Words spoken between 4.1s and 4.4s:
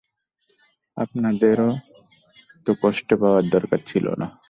না।